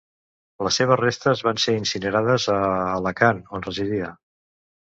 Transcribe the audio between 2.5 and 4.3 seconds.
a Alacant, on residia.